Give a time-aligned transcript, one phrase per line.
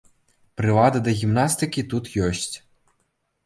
[0.61, 2.51] Прылады да гімнастыкі тут ёсць.